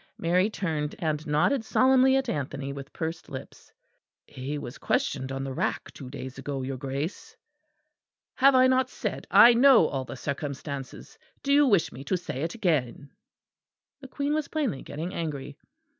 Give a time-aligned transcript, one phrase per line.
[0.17, 3.71] (Mary turned and nodded solemnly at Anthony, with pursed lips.)
[4.25, 7.35] "He was questioned on the rack two days ago, your Grace."
[8.33, 11.19] "Have I not said I know all the circumstances?
[11.43, 13.11] Do you wish me to say it again?"
[13.99, 15.55] The Queen was plainly getting angry.